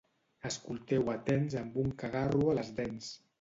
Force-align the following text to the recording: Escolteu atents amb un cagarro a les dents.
Escolteu 0.49 1.11
atents 1.13 1.57
amb 1.61 1.77
un 1.83 1.93
cagarro 2.01 2.49
a 2.49 2.57
les 2.63 2.73
dents. 2.81 3.13